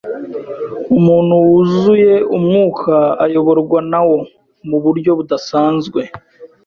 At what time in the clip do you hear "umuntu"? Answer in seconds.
0.97-1.33